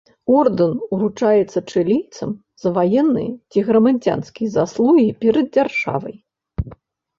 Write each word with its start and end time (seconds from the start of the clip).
Ордэн 0.35 0.71
уручаецца 0.95 1.59
чылійцам 1.73 2.31
за 2.63 2.67
ваенныя 2.79 3.31
ці 3.51 3.65
грамадзянскія 3.69 4.49
заслугі 4.57 5.07
перад 5.23 5.47
дзяржавай. 5.55 6.15